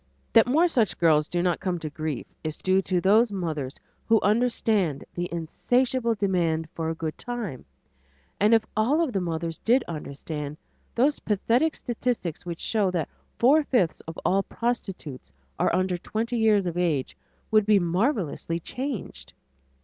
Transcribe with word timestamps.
That 0.33 0.47
more 0.47 0.67
such 0.67 0.97
girls 0.97 1.27
do 1.27 1.43
not 1.43 1.59
come 1.59 1.77
to 1.77 1.87
grief 1.91 2.25
is 2.43 2.57
due 2.57 2.81
to 2.81 2.99
those 2.99 3.31
mothers 3.31 3.75
who 4.07 4.19
understand 4.23 5.03
the 5.13 5.29
insatiable 5.31 6.15
demand 6.15 6.67
for 6.73 6.89
a 6.89 6.95
good 6.95 7.15
time, 7.19 7.65
and 8.39 8.55
if 8.55 8.65
all 8.75 9.03
of 9.03 9.13
the 9.13 9.21
mothers 9.21 9.59
did 9.59 9.83
understand, 9.87 10.57
those 10.95 11.19
pathetic 11.19 11.75
statistics 11.75 12.47
which 12.47 12.61
show 12.61 12.89
that 12.89 13.09
four 13.37 13.63
fifths 13.63 14.01
of 14.07 14.17
all 14.25 14.41
prostitutes 14.41 15.31
are 15.59 15.69
under 15.71 15.99
twenty 15.99 16.37
years 16.37 16.65
of 16.65 16.79
age 16.79 17.15
would 17.51 17.67
be 17.67 17.77
marvelously 17.77 18.59
changed. 18.59 19.33